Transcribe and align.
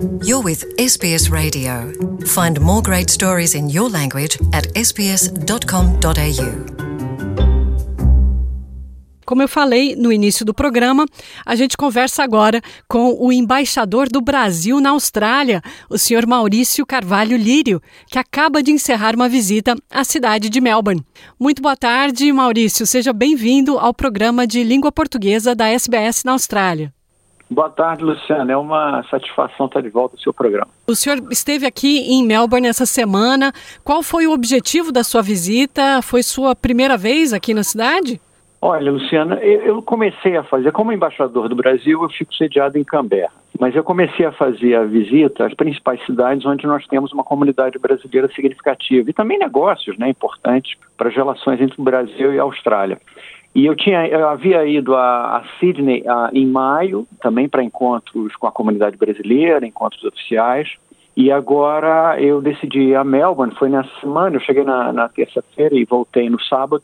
You're 0.00 0.42
with 0.42 0.64
SBS 0.78 1.30
Radio. 1.30 1.92
Find 2.24 2.58
more 2.58 2.80
great 2.80 3.10
stories 3.10 3.54
in 3.54 3.68
your 3.68 3.90
language 3.90 4.38
at 4.50 4.66
sbs.com.au. 4.74 6.00
Como 9.26 9.42
eu 9.42 9.48
falei 9.48 9.94
no 9.94 10.10
início 10.10 10.44
do 10.44 10.54
programa, 10.54 11.04
a 11.44 11.54
gente 11.54 11.76
conversa 11.76 12.24
agora 12.24 12.62
com 12.88 13.14
o 13.20 13.30
embaixador 13.30 14.08
do 14.08 14.22
Brasil 14.22 14.80
na 14.80 14.90
Austrália, 14.90 15.60
o 15.90 15.98
senhor 15.98 16.26
Maurício 16.26 16.86
Carvalho 16.86 17.36
Lírio, 17.36 17.82
que 18.10 18.18
acaba 18.18 18.62
de 18.62 18.70
encerrar 18.72 19.14
uma 19.14 19.28
visita 19.28 19.76
à 19.90 20.02
cidade 20.02 20.48
de 20.48 20.62
Melbourne. 20.62 21.04
Muito 21.38 21.60
boa 21.60 21.76
tarde, 21.76 22.32
Maurício. 22.32 22.86
Seja 22.86 23.12
bem-vindo 23.12 23.78
ao 23.78 23.92
programa 23.92 24.46
de 24.46 24.64
língua 24.64 24.90
portuguesa 24.90 25.54
da 25.54 25.68
SBS 25.68 26.24
na 26.24 26.32
Austrália. 26.32 26.90
Boa 27.50 27.68
tarde, 27.68 28.04
Luciana. 28.04 28.52
É 28.52 28.56
uma 28.56 29.02
satisfação 29.10 29.66
estar 29.66 29.80
de 29.80 29.88
volta 29.88 30.14
ao 30.14 30.20
seu 30.20 30.32
programa. 30.32 30.68
O 30.86 30.94
senhor 30.94 31.18
esteve 31.32 31.66
aqui 31.66 31.98
em 32.12 32.24
Melbourne 32.24 32.68
essa 32.68 32.86
semana. 32.86 33.52
Qual 33.82 34.04
foi 34.04 34.28
o 34.28 34.32
objetivo 34.32 34.92
da 34.92 35.02
sua 35.02 35.20
visita? 35.20 36.00
Foi 36.00 36.22
sua 36.22 36.54
primeira 36.54 36.96
vez 36.96 37.32
aqui 37.32 37.52
na 37.52 37.64
cidade? 37.64 38.20
Olha, 38.62 38.92
Luciana, 38.92 39.36
eu 39.36 39.82
comecei 39.82 40.36
a 40.36 40.44
fazer, 40.44 40.70
como 40.70 40.92
embaixador 40.92 41.48
do 41.48 41.56
Brasil, 41.56 42.02
eu 42.02 42.10
fico 42.10 42.32
sediado 42.34 42.78
em 42.78 42.84
Canberra. 42.84 43.32
Mas 43.58 43.74
eu 43.74 43.82
comecei 43.82 44.24
a 44.24 44.32
fazer 44.32 44.76
a 44.76 44.84
visita 44.84 45.46
às 45.46 45.54
principais 45.54 46.04
cidades 46.06 46.46
onde 46.46 46.66
nós 46.66 46.86
temos 46.86 47.12
uma 47.12 47.24
comunidade 47.24 47.78
brasileira 47.78 48.28
significativa 48.28 49.10
e 49.10 49.12
também 49.12 49.38
negócios 49.38 49.98
né, 49.98 50.08
importantes 50.08 50.78
para 50.96 51.08
as 51.08 51.14
relações 51.14 51.60
entre 51.60 51.80
o 51.80 51.84
Brasil 51.84 52.32
e 52.32 52.38
a 52.38 52.42
Austrália. 52.42 52.98
E 53.54 53.66
eu 53.66 53.74
tinha, 53.74 54.06
eu 54.06 54.28
havia 54.28 54.64
ido 54.64 54.94
a, 54.94 55.38
a 55.38 55.44
Sydney 55.58 56.04
a, 56.06 56.30
em 56.32 56.46
maio, 56.46 57.06
também 57.20 57.48
para 57.48 57.64
encontros 57.64 58.36
com 58.36 58.46
a 58.46 58.52
comunidade 58.52 58.96
brasileira, 58.96 59.66
encontros 59.66 60.04
oficiais. 60.04 60.76
E 61.16 61.32
agora 61.32 62.20
eu 62.20 62.40
decidi 62.40 62.80
ir 62.80 62.94
a 62.94 63.02
Melbourne, 63.02 63.54
foi 63.56 63.68
nessa 63.68 63.90
semana, 64.00 64.36
eu 64.36 64.40
cheguei 64.40 64.62
na, 64.62 64.92
na 64.92 65.08
terça-feira 65.08 65.74
e 65.74 65.84
voltei 65.84 66.30
no 66.30 66.40
sábado, 66.40 66.82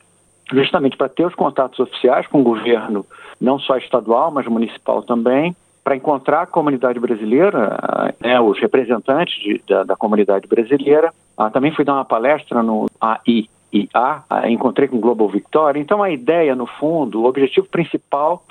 justamente 0.51 0.97
para 0.97 1.09
ter 1.09 1.25
os 1.25 1.35
contatos 1.35 1.79
oficiais 1.79 2.27
com 2.27 2.41
o 2.41 2.43
governo, 2.43 3.05
não 3.39 3.57
só 3.57 3.77
estadual, 3.77 4.29
mas 4.31 4.45
municipal 4.45 5.01
também, 5.01 5.55
para 5.83 5.95
encontrar 5.95 6.41
a 6.41 6.45
comunidade 6.45 6.99
brasileira, 6.99 8.13
né, 8.19 8.39
os 8.41 8.59
representantes 8.59 9.41
de, 9.41 9.61
da, 9.67 9.83
da, 9.83 9.95
comunidade 9.95 10.45
brasileira. 10.45 11.13
Ah, 11.37 11.49
também 11.49 11.71
fui 11.71 11.85
dar 11.85 11.93
uma 11.93 12.03
palestra 12.03 12.61
no 12.61 12.87
AI, 12.99 13.47
e 13.71 13.89
A, 13.93 14.23
encontrei 14.49 14.87
com 14.87 14.99
Global 14.99 15.27
Victoria. 15.27 15.81
Então, 15.81 16.01
a 16.01 16.09
ideia, 16.09 16.55
no 16.55 16.65
fundo, 16.65 17.21
o 17.21 17.25
objetivo 17.25 17.67
principal 17.67 18.43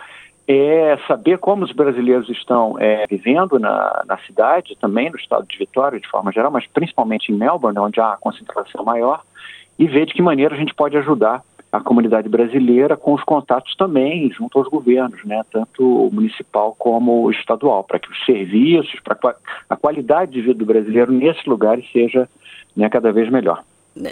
é 0.48 0.96
saber 1.08 1.38
como 1.38 1.64
os 1.64 1.72
brasileiros 1.72 2.28
estão 2.28 2.78
é, 2.78 3.04
vivendo 3.08 3.58
na, 3.58 4.04
na 4.06 4.16
cidade, 4.18 4.76
também 4.80 5.10
no 5.10 5.16
estado 5.16 5.46
de 5.46 5.58
Vitória, 5.58 5.98
de 5.98 6.08
forma 6.08 6.30
geral, 6.30 6.50
mas 6.52 6.66
principalmente 6.66 7.32
em 7.32 7.34
Melbourne, 7.34 7.78
onde 7.78 8.00
há 8.00 8.12
a 8.12 8.16
concentração 8.16 8.84
maior, 8.84 9.22
e 9.78 9.86
ver 9.86 10.06
de 10.06 10.14
que 10.14 10.22
maneira 10.22 10.54
a 10.54 10.58
gente 10.58 10.74
pode 10.74 10.96
ajudar 10.96 11.42
a 11.72 11.80
comunidade 11.80 12.28
brasileira 12.28 12.96
com 12.96 13.12
os 13.12 13.24
contatos 13.24 13.74
também 13.76 14.30
junto 14.30 14.58
aos 14.58 14.68
governos, 14.68 15.22
né, 15.24 15.42
tanto 15.50 16.08
municipal 16.12 16.74
como 16.78 17.30
estadual, 17.30 17.82
para 17.82 17.98
que 17.98 18.10
os 18.10 18.24
serviços, 18.24 19.00
para 19.00 19.34
a 19.68 19.76
qualidade 19.76 20.32
de 20.32 20.40
vida 20.40 20.54
do 20.54 20.64
brasileiro 20.64 21.12
nesses 21.12 21.44
lugares 21.44 21.84
seja 21.92 22.28
né, 22.74 22.88
cada 22.88 23.12
vez 23.12 23.28
melhor. 23.30 23.62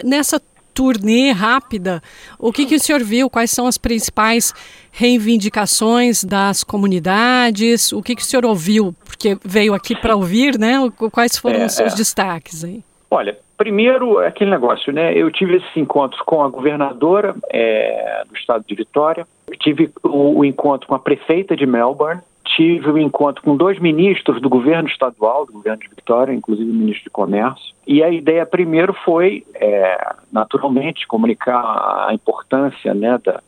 Nessa 0.03 0.39
turnê 0.75 1.31
rápida, 1.31 2.03
o 2.37 2.51
que, 2.51 2.65
que 2.65 2.75
o 2.75 2.79
senhor 2.79 3.01
viu? 3.01 3.29
Quais 3.29 3.49
são 3.49 3.65
as 3.65 3.77
principais 3.77 4.53
reivindicações 4.91 6.23
das 6.23 6.63
comunidades? 6.63 7.93
O 7.93 8.03
que, 8.03 8.15
que 8.15 8.21
o 8.21 8.25
senhor 8.25 8.45
ouviu? 8.45 8.93
Porque 9.05 9.37
veio 9.43 9.73
aqui 9.73 9.95
para 9.95 10.15
ouvir, 10.15 10.59
né? 10.59 10.75
Quais 11.11 11.37
foram 11.37 11.61
é, 11.61 11.65
os 11.65 11.73
seus 11.73 11.93
é. 11.93 11.95
destaques 11.95 12.63
aí? 12.63 12.83
Olha, 13.09 13.37
primeiro, 13.57 14.19
aquele 14.19 14.51
negócio, 14.51 14.91
né? 14.91 15.17
Eu 15.17 15.31
tive 15.31 15.55
esses 15.55 15.77
encontros 15.77 16.21
com 16.21 16.43
a 16.43 16.49
governadora 16.49 17.33
é, 17.49 18.23
do 18.27 18.35
estado 18.37 18.65
de 18.67 18.75
Vitória, 18.75 19.25
tive 19.59 19.89
o, 20.03 20.39
o 20.39 20.45
encontro 20.45 20.87
com 20.87 20.95
a 20.95 20.99
prefeita 20.99 21.55
de 21.55 21.65
Melbourne, 21.65 22.21
tive 22.45 22.91
um 22.91 22.97
encontro 22.97 23.41
com 23.43 23.57
dois 23.57 23.79
ministros 23.79 24.41
do 24.41 24.49
governo 24.49 24.87
estadual, 24.87 25.45
do 25.45 25.53
governo 25.53 25.79
de 25.79 25.89
Vitória, 25.89 26.33
inclusive 26.33 26.69
o 26.69 26.73
ministro 26.73 27.05
de 27.05 27.09
Comércio. 27.09 27.73
E 27.87 28.03
a 28.03 28.09
ideia 28.09 28.45
primeiro 28.45 28.93
foi, 28.93 29.43
é, 29.55 30.13
naturalmente, 30.31 31.07
comunicar 31.07 32.05
a 32.07 32.13
importância 32.13 32.93
né, 32.93 33.19
da, 33.23 33.41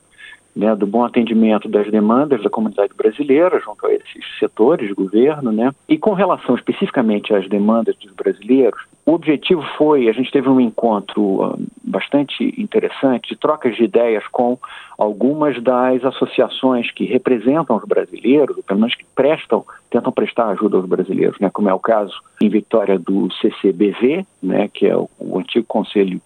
né, 0.57 0.75
do 0.75 0.87
bom 0.87 1.05
atendimento 1.05 1.69
das 1.69 1.89
demandas 1.91 2.41
da 2.41 2.49
comunidade 2.49 2.91
brasileira 2.97 3.59
junto 3.59 3.85
a 3.85 3.93
esses 3.93 4.25
setores 4.39 4.87
de 4.87 4.93
governo, 4.93 5.51
né? 5.51 5.71
E 5.87 5.97
com 5.97 6.13
relação 6.13 6.55
especificamente 6.55 7.33
às 7.33 7.47
demandas 7.47 7.95
dos 7.97 8.11
brasileiros, 8.11 8.81
o 9.05 9.13
objetivo 9.13 9.61
foi, 9.77 10.09
a 10.09 10.11
gente 10.11 10.31
teve 10.31 10.49
um 10.49 10.59
encontro 10.59 11.21
uh, 11.21 11.59
bastante 11.83 12.53
interessante 12.59 13.29
de 13.29 13.35
trocas 13.35 13.75
de 13.75 13.83
ideias 13.83 14.25
com 14.27 14.57
algumas 14.97 15.61
das 15.61 16.03
associações 16.03 16.91
que 16.91 17.05
representam 17.05 17.77
os 17.77 17.85
brasileiros, 17.85 18.57
ou 18.57 18.63
pelo 18.63 18.79
menos 18.79 18.95
que 18.95 19.05
prestam, 19.15 19.63
tentam 19.91 20.11
prestar 20.11 20.47
ajuda 20.49 20.77
aos 20.77 20.85
brasileiros, 20.87 21.39
né? 21.39 21.51
Como 21.53 21.69
é 21.69 21.73
o 21.73 21.79
caso 21.79 22.19
em 22.41 22.49
Vitória 22.49 22.97
do 22.97 23.31
CCBV, 23.33 24.25
né, 24.41 24.67
que 24.73 24.87
é 24.87 24.97
o, 24.97 25.07
o 25.19 25.37
antigo 25.37 25.65
Conselho 25.67 26.19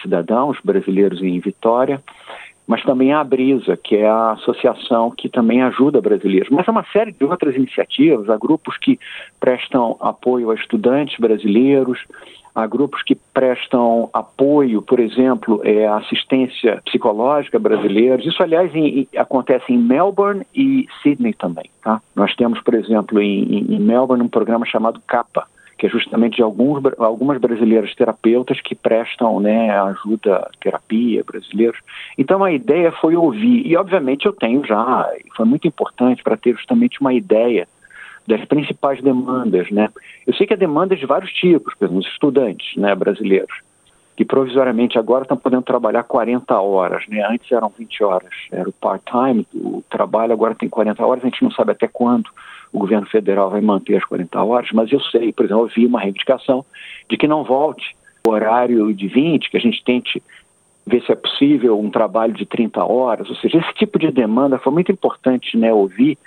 Cidadãos 0.00 0.58
Brasileiros 0.64 1.22
em 1.22 1.38
Vitória 1.38 2.02
mas 2.66 2.82
também 2.82 3.12
a 3.12 3.22
Brisa, 3.22 3.76
que 3.76 3.96
é 3.96 4.08
a 4.08 4.32
associação 4.32 5.10
que 5.10 5.28
também 5.28 5.62
ajuda 5.62 6.00
brasileiros. 6.00 6.48
Mas 6.50 6.66
há 6.66 6.72
uma 6.72 6.84
série 6.92 7.12
de 7.12 7.24
outras 7.24 7.54
iniciativas, 7.54 8.28
há 8.30 8.36
grupos 8.36 8.78
que 8.78 8.98
prestam 9.38 9.96
apoio 10.00 10.50
a 10.50 10.54
estudantes 10.54 11.18
brasileiros, 11.18 11.98
há 12.54 12.66
grupos 12.66 13.02
que 13.02 13.14
prestam 13.14 14.08
apoio, 14.12 14.80
por 14.80 14.98
exemplo, 14.98 15.60
é, 15.64 15.86
assistência 15.88 16.80
psicológica 16.86 17.58
brasileiros. 17.58 18.24
Isso, 18.24 18.42
aliás, 18.42 18.74
em, 18.74 19.06
acontece 19.16 19.72
em 19.72 19.78
Melbourne 19.78 20.46
e 20.54 20.86
Sydney 21.02 21.34
também. 21.34 21.68
Tá? 21.82 22.00
Nós 22.14 22.34
temos, 22.34 22.60
por 22.60 22.74
exemplo, 22.74 23.20
em, 23.20 23.74
em 23.74 23.80
Melbourne 23.80 24.24
um 24.24 24.28
programa 24.28 24.64
chamado 24.64 25.02
CAPA, 25.06 25.46
que 25.84 25.88
é 25.88 25.90
justamente 25.90 26.36
de 26.36 26.42
alguns, 26.42 26.82
algumas 26.98 27.38
brasileiras 27.38 27.94
terapeutas 27.94 28.58
que 28.58 28.74
prestam 28.74 29.38
né, 29.38 29.70
ajuda, 29.70 30.50
terapia 30.58 31.22
brasileiros. 31.22 31.78
Então 32.16 32.42
a 32.42 32.50
ideia 32.50 32.90
foi 32.90 33.14
ouvir, 33.14 33.66
e 33.66 33.76
obviamente 33.76 34.24
eu 34.24 34.32
tenho 34.32 34.64
já, 34.64 35.06
foi 35.36 35.44
muito 35.44 35.68
importante 35.68 36.22
para 36.22 36.38
ter 36.38 36.54
justamente 36.54 37.02
uma 37.02 37.12
ideia 37.12 37.68
das 38.26 38.42
principais 38.46 39.02
demandas, 39.02 39.70
né? 39.70 39.90
Eu 40.26 40.32
sei 40.32 40.46
que 40.46 40.54
há 40.54 40.56
demandas 40.56 40.98
de 40.98 41.04
vários 41.04 41.30
tipos, 41.30 41.74
por 41.74 41.84
exemplo, 41.84 42.00
os 42.00 42.06
estudantes 42.06 42.74
né, 42.76 42.94
brasileiros, 42.94 43.52
que 44.16 44.24
provisoriamente 44.24 44.98
agora 44.98 45.22
estão 45.22 45.36
podendo 45.36 45.62
trabalhar 45.62 46.04
40 46.04 46.58
horas, 46.60 47.06
né? 47.08 47.26
Antes 47.28 47.50
eram 47.50 47.68
20 47.76 48.04
horas, 48.04 48.30
era 48.50 48.68
o 48.68 48.72
part-time, 48.72 49.46
o 49.54 49.82
trabalho 49.90 50.32
agora 50.32 50.54
tem 50.54 50.68
40 50.68 51.04
horas, 51.04 51.24
a 51.24 51.28
gente 51.28 51.42
não 51.42 51.50
sabe 51.50 51.72
até 51.72 51.88
quando 51.88 52.30
o 52.72 52.78
governo 52.78 53.06
federal 53.06 53.50
vai 53.50 53.60
manter 53.60 53.96
as 53.96 54.04
40 54.04 54.42
horas, 54.42 54.70
mas 54.72 54.90
eu 54.92 55.00
sei, 55.00 55.32
por 55.32 55.44
exemplo, 55.44 55.64
eu 55.64 55.68
vi 55.68 55.86
uma 55.86 56.00
reivindicação 56.00 56.64
de 57.08 57.16
que 57.16 57.26
não 57.26 57.42
volte 57.42 57.96
o 58.26 58.30
horário 58.30 58.92
de 58.94 59.08
20, 59.08 59.50
que 59.50 59.56
a 59.56 59.60
gente 59.60 59.82
tente 59.84 60.22
ver 60.86 61.02
se 61.02 61.10
é 61.10 61.16
possível 61.16 61.78
um 61.78 61.90
trabalho 61.90 62.32
de 62.32 62.46
30 62.46 62.84
horas, 62.84 63.28
ou 63.28 63.36
seja, 63.36 63.58
esse 63.58 63.74
tipo 63.74 63.98
de 63.98 64.10
demanda 64.10 64.58
foi 64.58 64.72
muito 64.72 64.92
importante 64.92 65.56
né, 65.56 65.72
ouvir 65.72 66.18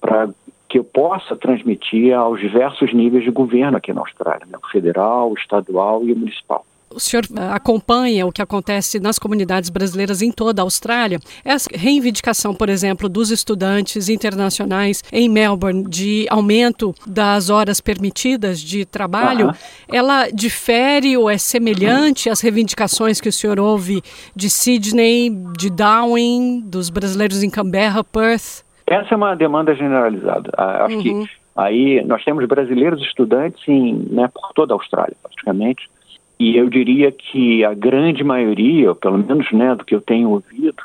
para 0.00 0.28
que 0.68 0.78
eu 0.78 0.84
possa 0.84 1.36
transmitir 1.36 2.12
aos 2.12 2.40
diversos 2.40 2.92
níveis 2.92 3.22
de 3.22 3.30
governo 3.30 3.76
aqui 3.76 3.92
na 3.92 4.00
Austrália, 4.00 4.46
né, 4.46 4.58
o 4.62 4.68
federal, 4.68 5.30
o 5.30 5.34
estadual 5.34 6.02
e 6.04 6.12
o 6.12 6.16
municipal 6.16 6.64
o 6.94 7.00
senhor 7.00 7.24
eh, 7.24 7.52
acompanha 7.52 8.26
o 8.26 8.32
que 8.32 8.40
acontece 8.40 9.00
nas 9.00 9.18
comunidades 9.18 9.70
brasileiras 9.70 10.22
em 10.22 10.30
toda 10.30 10.62
a 10.62 10.64
Austrália. 10.64 11.18
Essa 11.44 11.68
reivindicação, 11.74 12.54
por 12.54 12.68
exemplo, 12.68 13.08
dos 13.08 13.30
estudantes 13.30 14.08
internacionais 14.08 15.02
em 15.12 15.28
Melbourne 15.28 15.84
de 15.88 16.26
aumento 16.30 16.94
das 17.06 17.50
horas 17.50 17.80
permitidas 17.80 18.60
de 18.60 18.84
trabalho, 18.84 19.52
ela 19.92 20.28
difere 20.30 21.16
ou 21.16 21.28
é 21.28 21.38
semelhante 21.38 22.30
às 22.30 22.40
reivindicações 22.40 23.20
que 23.20 23.28
o 23.28 23.32
senhor 23.32 23.58
ouve 23.58 24.02
de 24.34 24.48
Sydney, 24.48 25.30
de 25.58 25.70
Darwin, 25.70 26.60
dos 26.60 26.88
brasileiros 26.88 27.42
em 27.42 27.50
Canberra, 27.50 28.02
Perth? 28.04 28.64
Essa 28.86 29.14
é 29.14 29.16
uma 29.16 29.34
demanda 29.34 29.74
generalizada. 29.74 30.50
Ah, 30.56 30.84
acho 30.84 30.96
uhum. 30.96 31.24
que 31.24 31.30
aí 31.56 32.04
nós 32.04 32.24
temos 32.24 32.46
brasileiros 32.46 33.02
estudantes 33.02 33.66
em, 33.66 33.94
né, 34.10 34.28
por 34.32 34.52
toda 34.54 34.72
a 34.72 34.76
Austrália, 34.76 35.16
praticamente 35.22 35.88
e 36.38 36.56
eu 36.56 36.68
diria 36.68 37.10
que 37.10 37.64
a 37.64 37.72
grande 37.72 38.22
maioria, 38.22 38.94
pelo 38.94 39.18
menos 39.18 39.50
né, 39.52 39.74
do 39.74 39.84
que 39.84 39.94
eu 39.94 40.00
tenho 40.00 40.30
ouvido, 40.30 40.82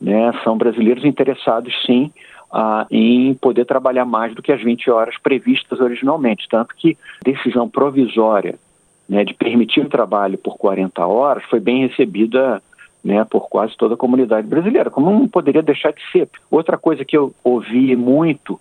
né, 0.00 0.32
são 0.42 0.56
brasileiros 0.56 1.04
interessados 1.04 1.72
sim 1.86 2.12
em 2.90 3.32
poder 3.34 3.64
trabalhar 3.64 4.04
mais 4.04 4.34
do 4.34 4.42
que 4.42 4.50
as 4.50 4.60
20 4.60 4.90
horas 4.90 5.14
previstas 5.22 5.78
originalmente. 5.78 6.48
Tanto 6.48 6.74
que 6.76 6.98
decisão 7.24 7.68
provisória 7.68 8.58
né, 9.08 9.24
de 9.24 9.34
permitir 9.34 9.80
o 9.80 9.88
trabalho 9.88 10.36
por 10.36 10.56
40 10.56 11.06
horas 11.06 11.44
foi 11.44 11.60
bem 11.60 11.86
recebida 11.86 12.60
né, 13.04 13.24
por 13.24 13.48
quase 13.48 13.76
toda 13.76 13.94
a 13.94 13.98
comunidade 13.98 14.46
brasileira, 14.46 14.90
como 14.90 15.10
não 15.10 15.28
poderia 15.28 15.62
deixar 15.62 15.92
de 15.92 16.02
ser. 16.10 16.28
Outra 16.50 16.76
coisa 16.76 17.04
que 17.04 17.16
eu 17.16 17.32
ouvi 17.42 17.94
muito 17.94 18.60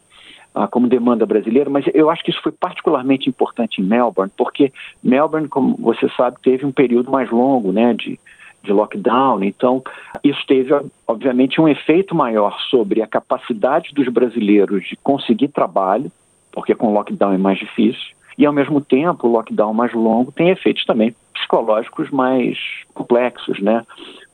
como 0.72 0.88
demanda 0.88 1.25
brasileira, 1.25 1.69
mas 1.69 1.86
eu 1.94 2.10
acho 2.10 2.24
que 2.24 2.31
isso 2.31 2.42
foi 2.42 2.51
particularmente 2.51 3.30
importante 3.30 3.81
em 3.81 3.84
Melbourne, 3.84 4.31
porque 4.36 4.72
Melbourne, 5.04 5.48
como 5.48 5.75
você 5.78 6.10
sabe, 6.10 6.38
teve 6.42 6.66
um 6.66 6.72
período 6.72 7.12
mais 7.12 7.30
longo 7.30 7.72
né, 7.72 7.94
de, 7.94 8.19
de 8.63 8.72
lockdown, 8.72 9.44
então 9.44 9.84
isso 10.24 10.44
teve, 10.48 10.74
obviamente, 11.07 11.62
um 11.62 11.68
efeito 11.68 12.16
maior 12.16 12.60
sobre 12.69 13.01
a 13.01 13.07
capacidade 13.07 13.94
dos 13.94 14.07
brasileiros 14.07 14.84
de 14.84 14.96
conseguir 14.98 15.50
trabalho, 15.50 16.12
porque 16.51 16.75
com 16.75 16.94
lockdown 16.94 17.34
é 17.34 17.38
mais 17.38 17.60
difícil, 17.60 18.16
e 18.38 18.46
ao 18.46 18.54
mesmo 18.54 18.81
tempo 18.81 19.28
o 19.28 19.31
lockdown 19.31 19.74
mais 19.74 19.94
longo 19.94 20.31
tem 20.31 20.50
efeitos 20.50 20.86
também 20.86 21.13
psicológicos 21.34 22.10
mais 22.10 22.57
complexos, 22.94 23.60
né? 23.60 23.86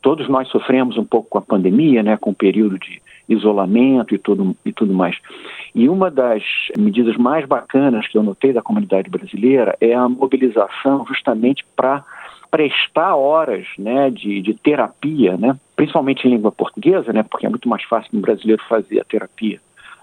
Todos 0.01 0.29
nós 0.29 0.47
sofremos 0.49 0.97
um 0.97 1.03
pouco 1.03 1.29
com 1.29 1.37
a 1.39 1.41
pandemia, 1.41 2.03
né, 2.03 2.15
com 2.15 2.29
o 2.29 2.35
período 2.35 2.77
de 2.77 3.01
isolamento 3.27 4.13
e 4.13 4.17
tudo, 4.17 4.55
e 4.65 4.71
tudo 4.71 4.93
mais. 4.93 5.17
E 5.73 5.89
uma 5.89 6.09
das 6.09 6.43
medidas 6.77 7.17
mais 7.17 7.45
bacanas 7.45 8.07
que 8.07 8.17
eu 8.17 8.23
notei 8.23 8.53
da 8.53 8.61
comunidade 8.61 9.09
brasileira 9.09 9.75
é 9.81 9.93
a 9.93 10.07
mobilização 10.07 11.05
justamente 11.07 11.65
para 11.75 12.03
prestar 12.49 13.15
horas 13.15 13.67
né, 13.77 14.09
de, 14.09 14.41
de 14.41 14.53
terapia, 14.53 15.35
né, 15.35 15.57
principalmente 15.75 16.25
em 16.25 16.31
língua 16.31 16.51
portuguesa, 16.51 17.11
né, 17.11 17.23
porque 17.23 17.45
é 17.45 17.49
muito 17.49 17.67
mais 17.67 17.83
fácil 17.83 18.17
um 18.17 18.21
brasileiro 18.21 18.63
fazer 18.69 19.01
a 19.01 19.03
terapia 19.03 19.59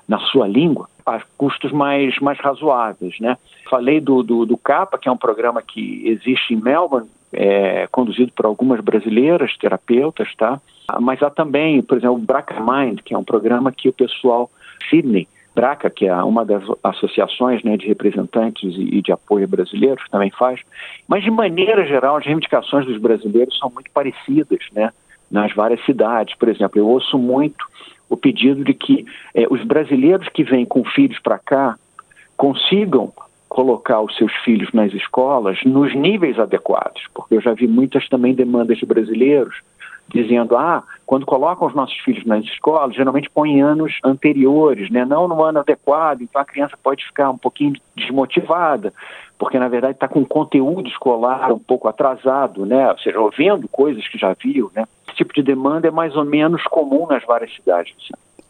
na 0.07 0.19
sua 0.19 0.47
língua, 0.47 0.89
a 1.05 1.21
custos 1.37 1.73
mais, 1.73 2.19
mais 2.19 2.39
razoáveis. 2.39 3.19
Né. 3.21 3.37
Falei 3.69 4.01
do, 4.01 4.23
do, 4.23 4.47
do 4.47 4.57
CAPA, 4.57 4.99
que 4.99 5.09
é 5.09 5.13
um 5.13 5.17
programa 5.17 5.63
que 5.63 6.03
existe 6.07 6.55
em 6.55 6.61
Melbourne, 6.61 7.09
é, 7.33 7.87
conduzido 7.91 8.33
por 8.33 8.47
algumas 8.47 8.81
brasileiras 8.81 9.57
terapeutas, 9.57 10.29
tá? 10.37 10.61
Mas 11.01 11.23
há 11.23 11.31
também, 11.31 11.81
por 11.83 11.97
exemplo, 11.97 12.17
o 12.17 12.19
Braca 12.19 12.61
Mind, 12.61 13.01
que 13.03 13.15
é 13.15 13.19
um 13.19 13.25
programa 13.25 13.73
que 13.73 13.89
o 13.89 13.93
pessoal 13.93 14.51
Sydney 14.91 15.27
Braca, 15.55 15.91
que 15.91 16.07
é 16.07 16.15
uma 16.23 16.45
das 16.45 16.63
associações 16.83 17.63
né, 17.63 17.77
de 17.77 17.87
representantes 17.87 18.75
e, 18.75 18.99
e 18.99 19.03
de 19.03 19.13
apoio 19.13 19.47
brasileiros, 19.47 20.03
também 20.11 20.31
faz. 20.31 20.61
Mas, 21.07 21.23
de 21.23 21.31
maneira 21.31 21.87
geral, 21.87 22.17
as 22.17 22.25
reivindicações 22.25 22.87
dos 22.87 22.99
brasileiros 22.99 23.59
são 23.59 23.71
muito 23.71 23.91
parecidas 23.91 24.61
né, 24.73 24.93
nas 25.31 25.55
várias 25.55 25.85
cidades. 25.85 26.35
Por 26.37 26.49
exemplo, 26.49 26.79
eu 26.79 26.89
ouço 26.89 27.19
muito 27.19 27.67
o 28.13 28.17
pedido 28.17 28.63
de 28.63 28.75
que 28.75 29.07
é, 29.35 29.47
os 29.49 29.65
brasileiros 29.65 30.29
que 30.29 30.45
vêm 30.45 30.67
com 30.67 30.85
filhos 30.85 31.19
para 31.19 31.39
cá 31.39 31.77
consigam 32.37 33.11
colocar 33.49 34.03
os 34.03 34.15
seus 34.17 34.33
filhos 34.45 34.71
nas 34.75 34.93
escolas 34.93 35.59
nos 35.65 35.95
níveis 35.95 36.39
adequados, 36.39 37.03
porque 37.15 37.37
eu 37.37 37.41
já 37.41 37.55
vi 37.55 37.67
muitas 37.67 38.07
também 38.11 38.35
demandas 38.35 38.77
de 38.77 38.85
brasileiros 38.85 39.57
dizendo, 40.09 40.57
ah, 40.57 40.83
quando 41.07 41.27
colocam 41.27 41.67
os 41.67 41.75
nossos 41.75 41.99
filhos 42.01 42.25
nas 42.25 42.45
escolas, 42.45 42.95
geralmente 42.95 43.31
põem 43.31 43.59
em 43.59 43.63
anos 43.63 43.99
anteriores, 44.05 44.91
né? 44.91 45.05
não 45.05 45.27
no 45.27 45.43
ano 45.43 45.61
adequado, 45.61 46.23
então 46.23 46.41
a 46.41 46.45
criança 46.45 46.77
pode 46.83 47.05
ficar 47.05 47.31
um 47.31 47.39
pouquinho 47.39 47.75
desmotivada, 47.97 48.93
porque 49.39 49.59
na 49.59 49.69
verdade 49.69 49.95
está 49.95 50.09
com 50.09 50.21
um 50.21 50.25
conteúdo 50.25 50.89
escolar 50.89 51.53
um 51.53 51.59
pouco 51.59 51.89
atrasado, 51.89 52.65
né? 52.67 52.91
ou 52.91 52.99
seja, 52.99 53.21
ouvindo 53.21 53.69
coisas 53.69 54.07
que 54.09 54.19
já 54.19 54.35
viu. 54.35 54.71
Né? 54.75 54.85
Esse 55.07 55.17
tipo 55.17 55.35
de 55.35 55.43
demanda 55.43 55.89
é 55.89 55.91
mais 55.91 56.17
ou 56.17 56.25
menos 56.25 56.63
comum 56.65 57.07
nas 57.07 57.25
várias 57.25 57.55
cidades. 57.55 57.95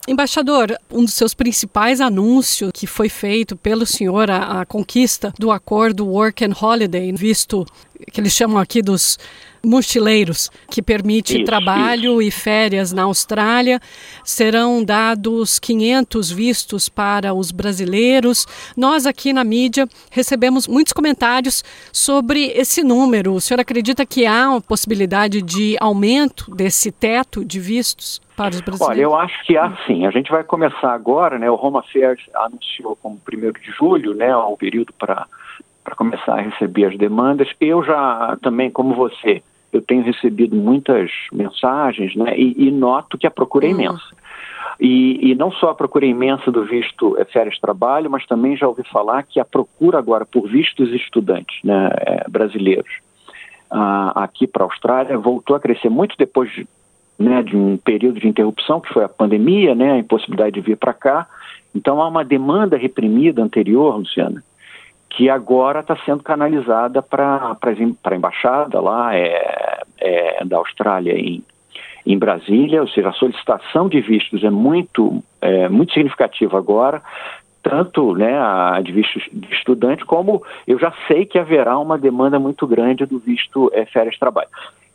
Embaixador, 0.07 0.77
um 0.91 1.05
dos 1.05 1.15
seus 1.15 1.33
principais 1.33 2.01
anúncios 2.01 2.73
que 2.75 2.89
foi 2.89 3.09
feito 3.09 3.57
pelo 3.57 3.87
senhor 3.87 4.29
a, 4.33 4.61
a 4.61 4.67
conquista 4.67 5.33
do 5.39 5.53
acordo 5.53 6.05
Work 6.09 6.45
and 6.45 6.55
Holiday, 6.61 7.13
visto 7.13 7.65
que 8.13 8.21
eles 8.21 8.33
chamam 8.33 8.59
aqui 8.59 8.83
dos 8.83 9.17
mochileiros, 9.65 10.51
que 10.69 10.83
permite 10.83 11.37
isso, 11.37 11.45
trabalho 11.45 12.21
isso. 12.21 12.29
e 12.29 12.31
férias 12.31 12.93
na 12.93 13.05
Austrália. 13.05 13.81
Serão 14.25 14.85
dados 14.85 15.59
500 15.59 16.31
vistos 16.31 16.89
para 16.89 17.33
os 17.33 17.51
brasileiros. 17.51 18.47
Nós 18.77 19.07
aqui 19.07 19.33
na 19.33 19.45
mídia 19.45 19.89
recebemos 20.11 20.67
muitos 20.67 20.93
comentários 20.93 21.65
sobre 21.93 22.47
esse 22.55 22.83
número. 22.83 23.35
O 23.35 23.41
senhor 23.41 23.61
acredita 23.61 24.05
que 24.05 24.27
há 24.27 24.51
uma 24.51 24.61
possibilidade 24.61 25.43
de 25.43 25.77
aumento 25.81 26.55
desse 26.55 26.91
teto 26.91 27.45
de 27.45 27.61
vistos? 27.61 28.21
Para 28.37 28.55
os 28.55 28.61
brasileiros? 28.63 28.97
Olha, 28.97 29.03
eu 29.03 29.15
acho 29.15 29.45
que 29.45 29.57
há 29.59 29.77
sim. 29.87 30.07
A 30.07 30.11
gente 30.11 30.31
vai 30.31 30.43
começar 30.43 30.93
agora, 30.93 31.39
né? 31.39 31.51
O 31.51 31.55
Home 31.55 31.77
Affairs 31.77 32.21
anunciou 32.35 32.97
como 32.97 33.21
1 33.31 33.53
de 33.61 33.71
julho, 33.71 34.15
né? 34.15 34.35
O 34.35 34.57
período 34.57 34.93
para 34.95 35.27
para 35.85 35.97
começar 35.97 36.39
a 36.39 36.41
receber 36.41 36.87
as 36.87 36.97
demandas. 36.97 37.49
Eu 37.61 37.83
já 37.83 38.37
também, 38.41 38.71
como 38.71 38.95
você, 38.95 39.43
eu 39.73 39.81
tenho 39.81 40.03
recebido 40.03 40.55
muitas 40.55 41.11
mensagens 41.33 42.15
né, 42.15 42.39
e, 42.39 42.69
e 42.69 42.71
noto 42.71 43.17
que 43.17 43.27
a 43.27 43.31
procura 43.31 43.67
é 43.67 43.71
uhum. 43.71 43.75
imensa. 43.75 44.23
E, 44.81 45.31
e, 45.31 45.35
não 45.35 45.53
só 45.53 45.71
a 45.71 45.75
procura 45.75 46.05
imensa 46.07 46.51
do 46.51 46.65
visto 46.65 47.17
é, 47.19 47.25
férias 47.25 47.59
trabalho, 47.59 48.11
mas 48.11 48.27
também 48.27 48.57
já 48.57 48.67
ouvi 48.67 48.83
falar 48.83 49.23
que 49.23 49.39
a 49.39 49.45
procura 49.45 49.99
agora 49.99 50.27
por 50.27 50.49
vistos 50.49 50.91
estudantes 50.91 51.63
né, 51.63 51.91
é, 52.01 52.29
brasileiros 52.29 52.91
aqui 54.15 54.47
para 54.47 54.65
a 54.65 54.67
Austrália 54.67 55.19
voltou 55.19 55.57
a 55.57 55.61
crescer 55.61 55.89
muito 55.89 56.15
depois 56.19 56.51
de, 56.53 56.67
né, 57.19 57.43
de 57.43 57.57
um 57.57 57.77
período 57.77 58.21
de 58.21 58.29
interrupção, 58.29 58.81
que 58.81 58.93
foi 58.93 59.05
a 59.05 59.09
pandemia, 59.09 59.75
né, 59.75 59.93
a 59.93 59.99
impossibilidade 59.99 60.53
de 60.53 60.61
vir 60.61 60.77
para 60.77 60.93
cá. 60.93 61.27
Então 61.75 62.01
há 62.01 62.09
uma 62.09 62.25
demanda 62.25 62.77
reprimida 62.77 63.43
anterior, 63.43 63.97
Luciana, 63.97 64.45
que 65.13 65.29
agora 65.29 65.81
está 65.81 65.97
sendo 66.05 66.23
canalizada 66.23 67.03
para 67.03 67.57
a 67.61 68.15
embaixada 68.15 68.81
lá 68.81 69.15
é, 69.15 69.83
é, 69.99 70.45
da 70.45 70.57
Austrália 70.57 71.13
em, 71.13 71.43
em 72.07 72.19
Brasília, 72.19 72.81
ou 72.81 72.89
seja, 72.89 73.11
a 73.11 73.13
solicitação 73.13 73.89
de 73.89 74.01
vistos 74.01 74.43
é 74.43 74.51
muito, 74.51 75.23
é, 75.41 75.69
muito 75.69 75.93
significativa 75.93 76.57
agora, 76.57 77.03
tanto 77.63 78.15
né, 78.15 78.39
a 78.39 78.81
de 78.83 78.91
vistos 78.91 79.29
de 79.31 79.53
estudante, 79.55 80.05
como 80.05 80.43
eu 80.67 80.79
já 80.79 80.93
sei 81.07 81.27
que 81.27 81.39
haverá 81.39 81.79
uma 81.79 81.99
demanda 81.99 82.39
muito 82.39 82.67
grande 82.67 83.05
do 83.05 83.19
visto 83.19 83.71
é, 83.75 83.85
férias 83.85 84.19
trabalho. 84.19 84.49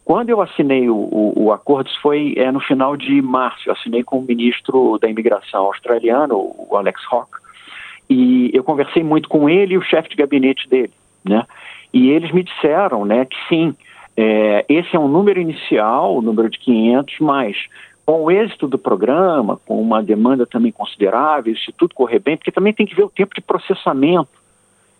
Quando 0.03 0.29
eu 0.29 0.41
assinei 0.41 0.89
o, 0.89 0.95
o, 0.95 1.33
o 1.45 1.51
acordo, 1.51 1.89
isso 1.89 2.01
foi 2.01 2.33
é, 2.37 2.51
no 2.51 2.59
final 2.59 2.97
de 2.97 3.21
março, 3.21 3.69
eu 3.69 3.73
assinei 3.73 4.03
com 4.03 4.17
o 4.17 4.25
ministro 4.25 4.97
da 4.99 5.07
imigração 5.07 5.65
australiano, 5.65 6.35
o 6.35 6.75
Alex 6.75 7.01
Hawke, 7.11 7.46
e 8.09 8.49
eu 8.53 8.63
conversei 8.63 9.03
muito 9.03 9.27
com 9.27 9.49
ele 9.49 9.73
e 9.73 9.77
o 9.77 9.83
chefe 9.83 10.09
de 10.09 10.15
gabinete 10.15 10.67
dele, 10.69 10.93
né? 11.23 11.45
E 11.93 12.09
eles 12.09 12.31
me 12.31 12.43
disseram, 12.43 13.05
né, 13.05 13.25
que 13.25 13.37
sim, 13.47 13.73
é, 14.15 14.65
esse 14.67 14.95
é 14.95 14.99
um 14.99 15.07
número 15.07 15.39
inicial, 15.39 16.15
o 16.15 16.21
número 16.21 16.49
de 16.49 16.59
500, 16.59 17.19
mas 17.19 17.57
com 18.05 18.23
o 18.23 18.31
êxito 18.31 18.67
do 18.67 18.77
programa, 18.77 19.59
com 19.65 19.81
uma 19.81 20.01
demanda 20.01 20.45
também 20.45 20.71
considerável, 20.71 21.55
se 21.57 21.71
tudo 21.73 21.93
correr 21.93 22.19
bem, 22.19 22.37
porque 22.37 22.51
também 22.51 22.73
tem 22.73 22.85
que 22.85 22.95
ver 22.95 23.03
o 23.03 23.09
tempo 23.09 23.35
de 23.35 23.41
processamento 23.41 24.29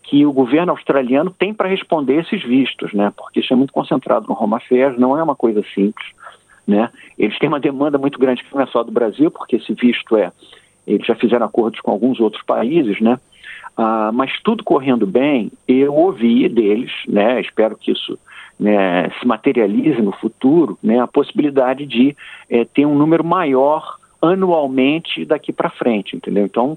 que 0.02 0.24
o 0.24 0.32
governo 0.32 0.72
australiano 0.72 1.30
tem 1.30 1.52
para 1.52 1.68
responder 1.68 2.20
esses 2.20 2.42
vistos, 2.42 2.92
né? 2.92 3.12
Porque 3.16 3.40
isso 3.40 3.52
é 3.52 3.56
muito 3.56 3.72
concentrado 3.72 4.26
no 4.28 4.36
Home 4.38 4.54
Affairs, 4.54 4.98
não 4.98 5.18
é 5.18 5.22
uma 5.22 5.34
coisa 5.34 5.62
simples, 5.74 6.06
né? 6.66 6.90
Eles 7.18 7.38
têm 7.38 7.48
uma 7.48 7.60
demanda 7.60 7.98
muito 7.98 8.18
grande 8.18 8.44
que 8.44 8.54
não 8.54 8.62
é 8.62 8.66
só 8.66 8.82
do 8.82 8.92
Brasil, 8.92 9.30
porque 9.30 9.56
esse 9.56 9.72
visto 9.74 10.16
é 10.16 10.30
eles 10.88 11.06
já 11.06 11.14
fizeram 11.14 11.46
acordos 11.46 11.80
com 11.80 11.90
alguns 11.90 12.18
outros 12.18 12.42
países, 12.42 13.00
né? 13.00 13.18
Ah, 13.76 14.10
mas 14.12 14.32
tudo 14.42 14.64
correndo 14.64 15.06
bem, 15.06 15.52
eu 15.68 15.94
ouvi 15.94 16.48
deles, 16.48 16.90
né? 17.06 17.40
Espero 17.40 17.76
que 17.76 17.92
isso 17.92 18.18
né, 18.58 19.08
se 19.20 19.26
materialize 19.26 20.02
no 20.02 20.12
futuro, 20.12 20.76
né? 20.82 20.98
A 21.00 21.06
possibilidade 21.06 21.86
de 21.86 22.16
é, 22.50 22.64
ter 22.64 22.86
um 22.86 22.96
número 22.96 23.22
maior 23.22 23.98
anualmente 24.20 25.24
daqui 25.24 25.52
para 25.52 25.70
frente, 25.70 26.16
entendeu? 26.16 26.44
Então, 26.44 26.76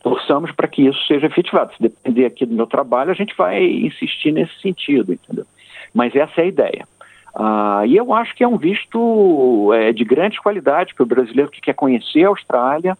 torçamos 0.00 0.52
para 0.52 0.68
que 0.68 0.86
isso 0.86 1.06
seja 1.06 1.26
efetivado. 1.26 1.74
Se 1.74 1.82
depender 1.82 2.26
aqui 2.26 2.46
do 2.46 2.54
meu 2.54 2.66
trabalho, 2.66 3.10
a 3.10 3.14
gente 3.14 3.34
vai 3.36 3.64
insistir 3.64 4.30
nesse 4.30 4.60
sentido, 4.60 5.12
entendeu? 5.12 5.44
Mas 5.92 6.14
essa 6.14 6.40
é 6.40 6.44
a 6.44 6.48
ideia. 6.48 6.88
Ah, 7.34 7.82
e 7.86 7.96
eu 7.96 8.12
acho 8.12 8.34
que 8.34 8.44
é 8.44 8.48
um 8.48 8.56
visto 8.56 9.72
é, 9.74 9.92
de 9.92 10.04
grande 10.04 10.40
qualidade 10.40 10.94
para 10.94 11.02
o 11.02 11.06
brasileiro 11.06 11.50
que 11.50 11.60
quer 11.60 11.74
conhecer 11.74 12.24
a 12.24 12.28
Austrália, 12.28 12.96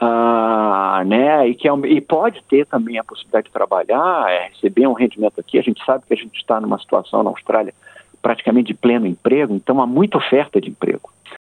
ah, 0.00 1.02
né, 1.06 1.48
e, 1.48 1.54
que 1.54 1.68
é, 1.68 1.72
e 1.86 2.00
pode 2.00 2.42
ter 2.44 2.66
também 2.66 2.98
a 2.98 3.04
possibilidade 3.04 3.46
de 3.46 3.52
trabalhar, 3.52 4.30
é, 4.30 4.48
receber 4.48 4.86
um 4.86 4.94
rendimento 4.94 5.38
aqui. 5.38 5.58
A 5.58 5.62
gente 5.62 5.84
sabe 5.84 6.04
que 6.06 6.14
a 6.14 6.16
gente 6.16 6.36
está 6.36 6.60
numa 6.60 6.78
situação 6.78 7.22
na 7.22 7.30
Austrália 7.30 7.74
praticamente 8.22 8.68
de 8.68 8.74
pleno 8.74 9.06
emprego, 9.06 9.54
então 9.54 9.80
há 9.80 9.86
muita 9.86 10.18
oferta 10.18 10.60
de 10.60 10.70
emprego. 10.70 11.10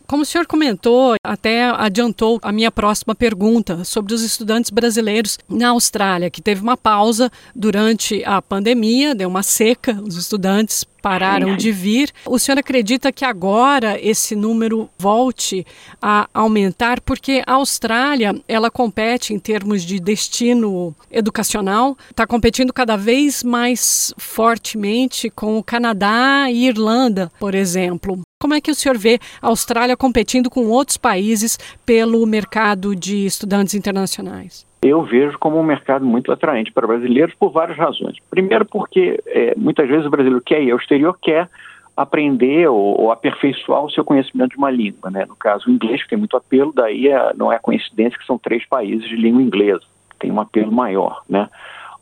Como 0.08 0.24
o 0.24 0.26
senhor 0.26 0.48
comentou, 0.48 1.16
até 1.22 1.66
adiantou 1.66 2.40
a 2.42 2.50
minha 2.54 2.72
próxima 2.72 3.14
pergunta 3.14 3.84
sobre 3.84 4.14
os 4.14 4.24
estudantes 4.24 4.72
brasileiros 4.72 5.38
na 5.50 5.70
Austrália, 5.70 6.30
que 6.30 6.42
teve 6.42 6.62
uma 6.62 6.78
pausa 6.78 7.30
durante 7.54 8.24
a 8.24 8.42
pandemia, 8.42 9.14
deu 9.14 9.28
uma 9.28 9.44
seca, 9.44 10.02
os 10.02 10.16
estudantes 10.16 10.86
pararam 11.02 11.58
de 11.58 11.74
vir. 11.74 12.12
O 12.26 12.40
senhor 12.40 12.58
acredita 12.58 13.12
que 13.12 13.26
agora 13.26 14.00
esse 14.02 14.34
número 14.34 14.90
volte 14.98 15.66
a 16.02 16.30
aumentar? 16.34 17.02
Porque 17.02 17.44
a 17.46 17.54
Austrália, 17.54 18.34
ela 18.48 18.72
compete 18.72 19.34
em 19.34 19.40
termos 19.40 19.84
de 19.84 20.00
destino 20.00 20.96
educacional, 21.12 21.98
está 22.10 22.26
competindo 22.26 22.72
cada 22.72 22.96
vez 22.96 23.44
mais 23.44 24.14
fortemente 24.18 25.30
com 25.30 25.58
o 25.58 25.64
Canadá 25.64 26.48
e 26.50 26.68
Irlanda, 26.68 27.30
por 27.40 27.54
exemplo. 27.54 28.27
Como 28.40 28.54
é 28.54 28.62
que 28.62 28.70
o 28.70 28.76
senhor 28.76 28.96
vê 28.96 29.18
a 29.42 29.48
Austrália 29.48 29.98
competindo 29.98 30.48
com 30.48 30.68
outros 30.68 30.96
países 30.96 31.58
pelo 31.84 32.24
mercado 32.28 32.96
de 32.96 33.26
estudantes 33.26 33.74
internacionais? 33.74 34.68
eu 34.80 35.02
vejo 35.02 35.38
como 35.40 35.60
um 35.60 35.64
mercado 35.64 36.06
muito 36.06 36.32
atraente 36.32 36.72
para 36.72 36.86
brasileiros 36.86 37.34
por 37.34 37.52
várias 37.52 37.78
razões. 37.78 38.16
Primeiro, 38.30 38.64
porque 38.64 39.22
é, 39.26 39.54
muitas 39.58 39.90
vezes 39.90 40.06
o 40.06 40.10
brasileiro 40.10 40.42
quer 40.42 40.62
ir 40.62 40.72
ao 40.72 40.78
exterior, 40.78 41.18
quer 41.20 41.50
aprender 41.98 42.68
ou, 42.68 43.02
ou, 43.02 43.12
aperfeiçoar 43.12 43.84
o 43.84 43.90
seu 43.90 44.06
conhecimento 44.06 44.52
de 44.52 44.58
uma 44.58 44.70
língua. 44.70 45.10
Né? 45.10 45.26
No 45.28 45.36
caso, 45.36 45.68
o 45.68 45.72
inglês, 45.74 46.04
que 46.04 46.10
tem 46.10 46.18
muito 46.18 46.38
apelo, 46.38 46.72
daí 46.72 47.08
é, 47.08 47.34
não 47.34 47.52
é 47.52 47.58
coincidência 47.58 48.18
que 48.18 48.26
são 48.26 48.38
três 48.38 48.66
países 48.68 49.10
de 49.10 49.16
língua 49.16 49.42
inglesa, 49.42 49.84
tem 50.20 50.32
um 50.32 50.40
apelo 50.40 50.72
maior. 50.72 51.24
Né? 51.28 51.50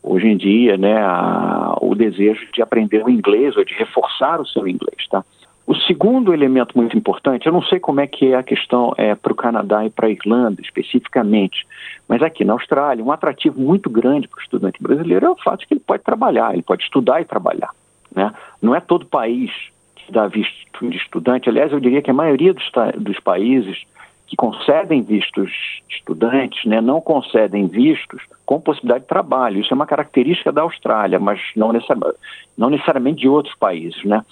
Hoje 0.04 0.28
em 0.28 0.36
dia, 0.36 0.78
né, 0.78 0.98
a, 1.02 1.78
o 1.82 1.96
desejo 1.96 2.46
de 2.54 2.62
aprender 2.62 3.04
o 3.04 3.10
inglês 3.10 3.56
ou 3.56 3.64
de 3.64 3.74
reforçar 3.74 4.42
o 4.42 4.46
seu 4.46 4.68
inglês. 4.68 5.08
Tá? 5.10 5.24
O 5.68 5.74
segundo 5.74 6.32
elemento 6.32 6.78
muito 6.78 6.96
importante, 6.96 7.48
eu 7.48 7.54
não 7.54 7.64
sei 7.64 7.80
como 7.80 8.00
é 8.00 8.06
que 8.06 8.34
é 8.34 8.36
a 8.36 8.44
questão 8.44 8.94
é, 8.98 9.16
para 9.16 9.34
o 9.34 9.36
Canadá 9.36 9.84
e 9.84 9.90
para 9.90 10.06
a 10.06 10.12
Irlanda 10.12 10.62
especificamente, 10.62 11.66
mas 12.08 12.22
aqui 12.22 12.46
na 12.46 12.54
Austrália, 12.54 13.04
um 13.04 13.12
atrativo 13.12 13.60
muito 13.60 13.90
grande 13.90 14.28
para 14.28 14.38
o 14.38 14.42
estudante 14.42 14.82
brasileiro 14.82 15.26
é 15.26 15.30
o 15.30 15.36
fato 15.36 15.62
de 15.62 15.68
que 15.68 15.74
ele 15.74 15.82
pode 15.82 16.04
trabalhar, 16.04 16.54
ele 16.54 16.62
pode 16.62 16.84
estudar 16.84 17.20
e 17.20 17.26
trabalhar. 17.26 17.72
Né? 18.14 18.32
Não 18.62 18.76
é 18.76 18.80
todo 18.80 19.08
país 19.08 19.52
que 19.96 20.12
dá 20.12 20.28
visto 20.28 20.88
de 20.88 20.98
estudante, 20.98 21.50
aliás, 21.50 21.72
eu 21.72 21.80
diria 21.80 22.02
que 22.02 22.12
a 22.12 22.14
maioria 22.14 22.54
dos, 22.54 22.70
dos 22.98 23.20
países 23.20 23.86
que 24.28 24.36
concedem 24.36 25.02
vistos 25.02 25.52
de 25.88 25.96
estudantes 25.96 26.64
né, 26.66 26.82
não 26.82 27.00
concedem 27.00 27.68
vistos 27.68 28.22
com 28.46 28.60
possibilidade 28.60 29.04
de 29.04 29.08
trabalho. 29.08 29.60
Isso 29.60 29.74
é 29.74 29.76
uma 29.76 29.86
característica 29.86 30.52
da 30.52 30.62
Austrália, 30.62 31.20
mas 31.20 31.40
não, 31.56 31.72
necessariamente, 31.72 32.20
não 32.58 32.70
necessariamente 32.70 33.22
de 33.22 33.30
outros 33.30 33.56
países. 33.56 34.04
Né? 34.04 34.24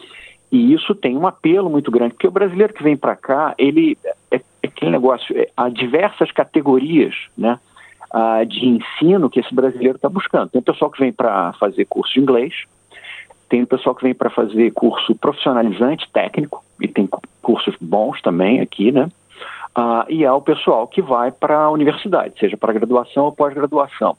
E 0.54 0.72
isso 0.72 0.94
tem 0.94 1.18
um 1.18 1.26
apelo 1.26 1.68
muito 1.68 1.90
grande, 1.90 2.14
porque 2.14 2.28
o 2.28 2.32
brasileiro 2.32 2.76
que 2.76 2.84
vem 2.84 2.96
para 2.96 3.16
cá, 3.16 3.56
ele 3.58 3.98
é, 4.06 4.36
é, 4.36 4.42
aquele 4.64 4.92
negócio, 4.92 5.36
é, 5.36 5.50
há 5.58 5.68
diversas 5.68 6.32
categorias 6.32 7.16
né, 7.36 7.60
de 8.48 8.68
ensino 8.68 9.32
que 9.32 9.40
esse 9.40 9.52
brasileiro 9.52 9.96
está 9.96 10.08
buscando. 10.08 10.52
Tem 10.52 10.62
o 10.62 10.64
pessoal 10.64 10.92
que 10.92 11.00
vem 11.00 11.12
para 11.12 11.54
fazer 11.54 11.86
curso 11.86 12.14
de 12.14 12.20
inglês, 12.20 12.54
tem 13.50 13.64
o 13.64 13.68
pessoal 13.68 13.96
que 13.96 14.04
vem 14.04 14.14
para 14.14 14.30
fazer 14.30 14.70
curso 14.74 15.16
profissionalizante, 15.16 16.08
técnico, 16.14 16.64
e 16.80 16.88
tem 16.88 17.10
cursos 17.42 17.76
bons 17.82 18.22
também 18.22 18.62
aqui, 18.62 18.92
né? 18.92 19.10
Ah, 19.74 20.06
e 20.08 20.24
há 20.24 20.36
o 20.36 20.42
pessoal 20.42 20.86
que 20.86 21.02
vai 21.02 21.32
para 21.32 21.64
a 21.64 21.72
universidade, 21.72 22.36
seja 22.40 22.56
para 22.56 22.74
graduação 22.74 23.26
ou 23.26 23.32
pós-graduação. 23.32 24.16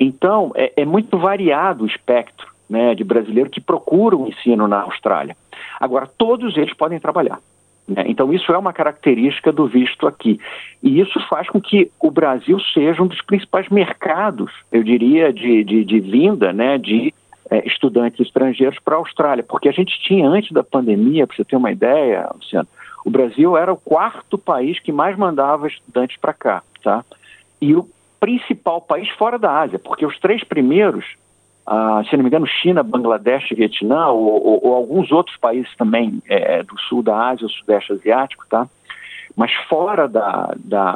Então, 0.00 0.50
é, 0.56 0.72
é 0.78 0.84
muito 0.84 1.16
variado 1.16 1.84
o 1.84 1.86
espectro 1.86 2.48
né, 2.68 2.96
de 2.96 3.04
brasileiro 3.04 3.48
que 3.48 3.60
procura 3.60 4.16
o 4.16 4.26
ensino 4.26 4.66
na 4.66 4.80
Austrália. 4.80 5.36
Agora, 5.80 6.06
todos 6.06 6.56
eles 6.56 6.74
podem 6.74 7.00
trabalhar. 7.00 7.38
Né? 7.86 8.04
Então, 8.06 8.32
isso 8.32 8.52
é 8.52 8.58
uma 8.58 8.72
característica 8.72 9.52
do 9.52 9.66
visto 9.66 10.06
aqui. 10.06 10.38
E 10.82 11.00
isso 11.00 11.18
faz 11.28 11.48
com 11.48 11.60
que 11.60 11.90
o 12.00 12.10
Brasil 12.10 12.58
seja 12.60 13.02
um 13.02 13.06
dos 13.06 13.22
principais 13.22 13.68
mercados, 13.68 14.52
eu 14.70 14.82
diria, 14.82 15.32
de, 15.32 15.64
de, 15.64 15.84
de 15.84 16.00
vinda 16.00 16.52
né, 16.52 16.78
de 16.78 17.12
é, 17.50 17.66
estudantes 17.66 18.20
estrangeiros 18.20 18.78
para 18.78 18.94
a 18.94 18.98
Austrália. 18.98 19.44
Porque 19.44 19.68
a 19.68 19.72
gente 19.72 19.98
tinha, 20.00 20.28
antes 20.28 20.52
da 20.52 20.62
pandemia, 20.62 21.26
para 21.26 21.36
você 21.36 21.44
ter 21.44 21.56
uma 21.56 21.72
ideia, 21.72 22.28
Luciano, 22.34 22.68
o 23.04 23.10
Brasil 23.10 23.56
era 23.56 23.72
o 23.72 23.76
quarto 23.76 24.38
país 24.38 24.78
que 24.78 24.92
mais 24.92 25.16
mandava 25.16 25.66
estudantes 25.66 26.16
para 26.16 26.32
cá. 26.32 26.62
Tá? 26.82 27.04
E 27.60 27.74
o 27.74 27.88
principal 28.20 28.80
país 28.80 29.08
fora 29.10 29.38
da 29.38 29.60
Ásia, 29.60 29.80
porque 29.80 30.06
os 30.06 30.18
três 30.18 30.44
primeiros 30.44 31.04
ah, 31.66 32.02
se 32.08 32.16
não 32.16 32.24
me 32.24 32.28
engano, 32.28 32.46
China, 32.46 32.82
Bangladesh, 32.82 33.50
Vietnã 33.50 34.08
ou, 34.08 34.44
ou, 34.44 34.66
ou 34.66 34.74
alguns 34.74 35.12
outros 35.12 35.36
países 35.36 35.70
também 35.76 36.20
é, 36.28 36.62
do 36.62 36.78
sul 36.80 37.02
da 37.02 37.28
Ásia, 37.28 37.46
sudeste 37.48 37.92
asiático, 37.92 38.44
tá? 38.48 38.66
Mas 39.36 39.52
fora 39.68 40.08
da, 40.08 40.54
da, 40.58 40.92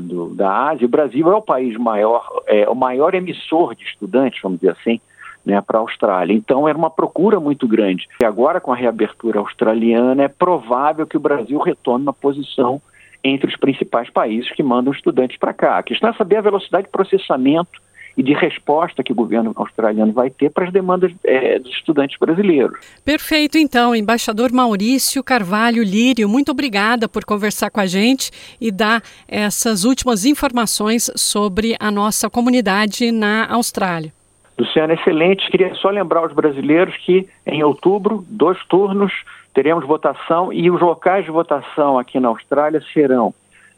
do, 0.00 0.34
da 0.34 0.70
Ásia, 0.70 0.86
o 0.86 0.90
Brasil 0.90 1.30
é 1.30 1.34
o 1.34 1.42
país 1.42 1.76
maior, 1.76 2.26
é 2.46 2.68
o 2.68 2.74
maior 2.74 3.14
emissor 3.14 3.74
de 3.74 3.84
estudantes, 3.84 4.40
vamos 4.42 4.60
dizer 4.60 4.72
assim, 4.72 5.00
né, 5.44 5.60
para 5.60 5.78
a 5.78 5.82
Austrália. 5.82 6.32
Então 6.32 6.66
era 6.66 6.78
uma 6.78 6.88
procura 6.88 7.38
muito 7.38 7.68
grande. 7.68 8.08
E 8.22 8.24
agora, 8.24 8.60
com 8.60 8.72
a 8.72 8.76
reabertura 8.76 9.40
australiana, 9.40 10.22
é 10.22 10.28
provável 10.28 11.06
que 11.06 11.16
o 11.16 11.20
Brasil 11.20 11.58
retome 11.58 12.04
uma 12.04 12.12
posição 12.12 12.80
entre 13.22 13.48
os 13.48 13.56
principais 13.56 14.08
países 14.08 14.50
que 14.52 14.62
mandam 14.62 14.92
estudantes 14.92 15.36
para 15.36 15.52
cá. 15.52 15.78
A 15.78 15.82
questão 15.82 16.08
é 16.08 16.14
saber 16.14 16.36
a 16.36 16.42
velocidade 16.42 16.84
de 16.84 16.92
processamento 16.92 17.83
e 18.16 18.22
de 18.22 18.32
resposta 18.32 19.02
que 19.02 19.12
o 19.12 19.14
governo 19.14 19.52
australiano 19.56 20.12
vai 20.12 20.30
ter 20.30 20.50
para 20.50 20.66
as 20.66 20.72
demandas 20.72 21.12
é, 21.24 21.58
dos 21.58 21.70
estudantes 21.72 22.18
brasileiros. 22.18 22.78
Perfeito, 23.04 23.58
então, 23.58 23.94
embaixador 23.94 24.52
Maurício 24.52 25.22
Carvalho 25.22 25.82
Lírio, 25.82 26.28
muito 26.28 26.52
obrigada 26.52 27.08
por 27.08 27.24
conversar 27.24 27.70
com 27.70 27.80
a 27.80 27.86
gente 27.86 28.30
e 28.60 28.70
dar 28.70 29.02
essas 29.28 29.84
últimas 29.84 30.24
informações 30.24 31.10
sobre 31.16 31.76
a 31.80 31.90
nossa 31.90 32.30
comunidade 32.30 33.10
na 33.10 33.46
Austrália. 33.50 34.12
Luciano, 34.56 34.92
excelente. 34.92 35.50
Queria 35.50 35.74
só 35.74 35.90
lembrar 35.90 36.24
os 36.24 36.32
brasileiros 36.32 36.96
que 36.98 37.28
em 37.44 37.62
outubro, 37.64 38.24
dois 38.28 38.58
turnos, 38.66 39.12
teremos 39.52 39.84
votação 39.84 40.52
e 40.52 40.70
os 40.70 40.80
locais 40.80 41.24
de 41.24 41.30
votação 41.30 41.98
aqui 41.98 42.20
na 42.20 42.28
Austrália 42.28 42.80
serão 42.92 43.34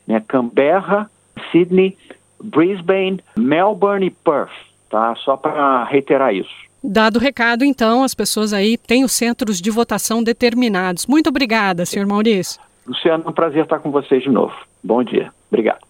né, 0.07 0.23
Canberra, 0.27 1.11
Sydney, 1.51 1.97
Brisbane, 2.43 3.21
Melbourne 3.37 4.07
e 4.07 4.11
Perth, 4.11 4.53
tá? 4.91 5.15
Só 5.17 5.37
para 5.37 5.85
reiterar 5.85 6.35
isso. 6.35 6.51
Dado 6.83 7.17
o 7.17 7.21
recado, 7.21 7.65
então, 7.65 8.05
as 8.05 8.15
pessoas 8.15 8.53
aí 8.53 8.77
têm 8.77 9.05
os 9.05 9.13
centros 9.13 9.61
de 9.61 9.71
votação 9.71 10.23
determinados. 10.23 11.07
Muito 11.07 11.29
obrigada, 11.29 11.85
senhor 11.85 12.07
Maurício. 12.07 12.61
Luciano, 12.87 13.25
é 13.27 13.29
um 13.29 13.33
prazer 13.33 13.65
estar 13.65 13.81
com 13.81 13.91
vocês 13.91 14.23
de 14.23 14.31
novo. 14.31 14.55
Bom 14.83 15.03
dia. 15.03 15.33
Obrigado. 15.51 15.81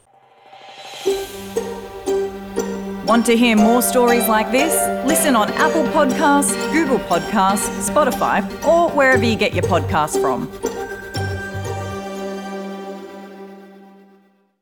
Want 3.07 3.25
to 3.27 3.37
hear 3.37 3.57
more 3.57 3.83
stories 3.83 4.27
like 4.27 4.51
this? 4.51 4.75
Listen 5.07 5.37
on 5.37 5.49
Apple 5.53 5.85
Podcasts, 5.93 6.57
Google 6.73 6.99
Podcasts, 6.99 7.69
Spotify, 7.89 8.43
or 8.67 8.91
wherever 8.91 9.25
you 9.25 9.37
get 9.37 9.55
your 9.55 9.63
podcasts 9.65 10.21
from. 10.21 10.49